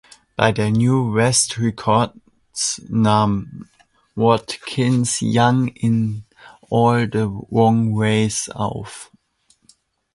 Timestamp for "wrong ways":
7.51-8.49